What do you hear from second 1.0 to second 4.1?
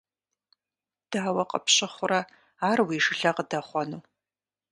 Дауэ къыпщыхъурэ ар уи жылэ къыдэхъуэну.